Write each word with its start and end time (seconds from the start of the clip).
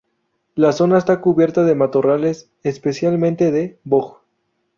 La 0.55 0.71
zona 0.71 0.97
está 0.97 1.21
cubierta 1.21 1.63
de 1.63 1.75
matorrales, 1.75 2.49
especialmente 2.63 3.51
de 3.51 3.77
boj. 3.83 4.23